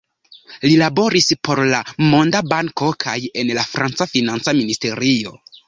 Li 0.61 0.69
laboris 0.81 1.27
por 1.47 1.61
la 1.73 1.83
Monda 2.15 2.41
Banko 2.55 2.91
kaj 3.05 3.15
en 3.45 3.55
la 3.61 3.69
franca 3.77 4.11
financa 4.17 4.59
ministerio. 4.65 5.39